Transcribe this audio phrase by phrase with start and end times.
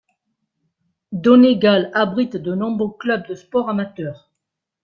[1.11, 4.31] Donegal abrite de nombreux clubs de sport amateur.